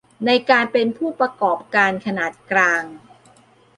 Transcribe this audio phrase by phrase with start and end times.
[0.25, 2.83] ในการเป็นผู้ประกอบการขนาดกลาง